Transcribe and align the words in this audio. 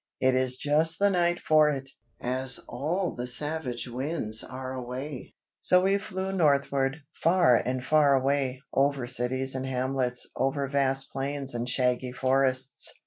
"It 0.19 0.33
is 0.33 0.55
just 0.55 0.97
the 0.97 1.11
night 1.11 1.37
for 1.39 1.69
it, 1.69 1.87
as 2.19 2.59
all 2.67 3.13
the 3.13 3.27
savage 3.27 3.87
Winds 3.87 4.43
are 4.43 4.73
away." 4.73 5.35
So 5.59 5.83
we 5.83 5.99
flew 5.99 6.31
northward, 6.33 7.01
far 7.21 7.55
and 7.57 7.85
far 7.85 8.15
away, 8.15 8.63
over 8.73 9.05
cities 9.05 9.53
and 9.53 9.67
hamlets, 9.67 10.25
over 10.35 10.67
vast 10.67 11.11
plains 11.11 11.53
and 11.53 11.69
shaggy 11.69 12.11
forests. 12.13 12.91